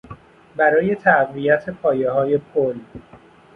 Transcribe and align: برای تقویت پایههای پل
برای 0.55 0.95
تقویت 0.95 1.69
پایههای 1.69 2.37
پل 2.37 2.79